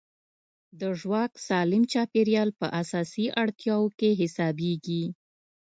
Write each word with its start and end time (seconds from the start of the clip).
د 0.79 0.81
ژواک 0.99 1.31
سالم 1.47 1.83
چاپېریال 1.91 2.49
په 2.59 2.67
اساسي 2.81 3.25
اړتیاوو 3.41 3.93
کې 3.99 4.09
حسابېږي. 4.19 5.03